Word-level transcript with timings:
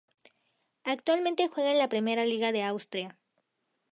Actualmente 0.83 1.47
juega 1.47 1.69
en 1.69 1.77
la 1.77 1.87
Primera 1.87 2.25
Liga 2.25 2.51
de 2.51 2.63
Austria. 2.63 3.19